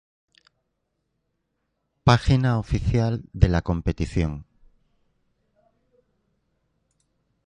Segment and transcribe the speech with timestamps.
[2.03, 4.47] Página oficial de la competición